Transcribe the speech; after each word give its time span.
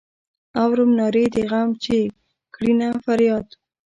اورم 0.61 0.89
نارې 0.99 1.25
د 1.35 1.37
غم 1.49 1.69
چې 1.83 1.97
کړینه 2.55 2.87
فریاد. 3.05 3.47